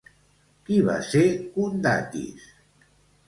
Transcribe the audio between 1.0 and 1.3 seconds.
ser